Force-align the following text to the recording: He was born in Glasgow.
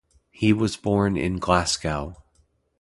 He 0.31 0.51
was 0.51 0.77
born 0.77 1.15
in 1.15 1.37
Glasgow. 1.37 2.15